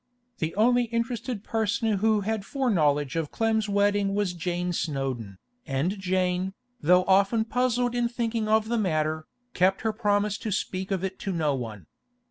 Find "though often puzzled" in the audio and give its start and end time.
6.81-7.93